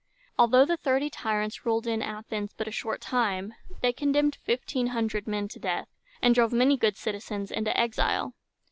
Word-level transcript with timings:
Although 0.39 0.65
the 0.65 0.77
Thirty 0.77 1.11
Tyrants 1.11 1.63
ruled 1.63 1.85
in 1.85 2.01
Athens 2.01 2.55
but 2.57 2.67
a 2.67 2.71
short 2.71 3.01
time, 3.01 3.53
they 3.81 3.93
condemned 3.93 4.33
fifteen 4.41 4.87
hundred 4.87 5.27
men 5.27 5.47
to 5.49 5.59
death, 5.59 5.89
and 6.23 6.33
drove 6.33 6.51
many 6.51 6.75
good 6.75 6.97
citizens 6.97 7.51
into 7.51 7.79
exile. 7.79 8.33